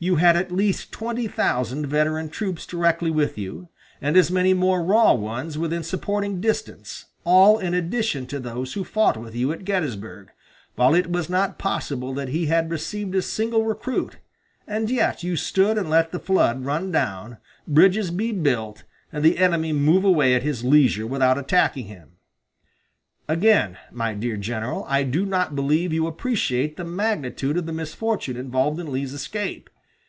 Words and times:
You 0.00 0.16
had 0.16 0.36
at 0.36 0.52
least 0.52 0.92
twenty 0.92 1.26
thousand 1.28 1.86
veteran 1.86 2.28
troops 2.28 2.66
directly 2.66 3.10
with 3.10 3.38
you, 3.38 3.70
and 4.02 4.18
as 4.18 4.30
many 4.30 4.52
more 4.52 4.82
raw 4.82 5.14
ones 5.14 5.56
within 5.56 5.82
supporting 5.82 6.42
distance, 6.42 7.06
all 7.24 7.58
in 7.58 7.72
addition 7.72 8.26
to 8.26 8.38
those 8.38 8.74
who 8.74 8.84
fought 8.84 9.16
with 9.16 9.34
you 9.34 9.50
at 9.50 9.64
Gettysburg, 9.64 10.28
while 10.74 10.94
it 10.94 11.10
was 11.10 11.30
not 11.30 11.56
possible 11.58 12.12
that 12.12 12.28
he 12.28 12.44
had 12.48 12.70
received 12.70 13.14
a 13.14 13.22
single 13.22 13.64
recruit, 13.64 14.18
and 14.68 14.90
yet 14.90 15.22
you 15.22 15.36
stood 15.36 15.78
and 15.78 15.88
let 15.88 16.12
the 16.12 16.18
flood 16.20 16.66
run 16.66 16.92
down, 16.92 17.38
bridges 17.66 18.10
be 18.10 18.30
built, 18.30 18.82
and 19.10 19.24
the 19.24 19.38
enemy 19.38 19.72
move 19.72 20.04
away 20.04 20.34
at 20.34 20.42
his 20.42 20.62
leisure, 20.62 21.06
without 21.06 21.38
attacking 21.38 21.86
him.... 21.86 22.10
Again, 23.26 23.78
my 23.90 24.12
dear 24.12 24.36
general, 24.36 24.84
I 24.86 25.02
do 25.04 25.24
not 25.24 25.56
believe 25.56 25.94
you 25.94 26.06
appreciate 26.06 26.76
the 26.76 26.84
magnitude 26.84 27.56
of 27.56 27.64
the 27.64 27.72
misfortune 27.72 28.36
involved 28.36 28.78
in 28.78 28.92
Lee's 28.92 29.14
escape. 29.14 29.70